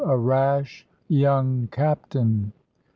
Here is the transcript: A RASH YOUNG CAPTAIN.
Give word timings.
A 0.03 0.17
RASH 0.17 0.87
YOUNG 1.09 1.67
CAPTAIN. 1.71 2.53